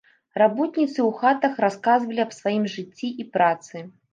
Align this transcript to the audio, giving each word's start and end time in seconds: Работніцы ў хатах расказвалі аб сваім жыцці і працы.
Работніцы 0.41 0.95
ў 0.95 1.09
хатах 1.19 1.53
расказвалі 1.65 2.25
аб 2.27 2.35
сваім 2.39 2.67
жыцці 2.77 3.15
і 3.25 3.29
працы. 3.37 3.75